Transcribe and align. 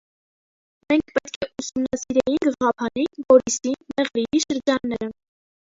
Մենք 0.91 1.13
պետք 1.17 1.37
է 1.47 1.49
ուսումնասիրեինք 1.63 2.49
Ղափանի, 2.63 3.07
Գորիսի, 3.29 3.79
Մեղրիի 3.95 4.45
շրջանները: 4.49 5.17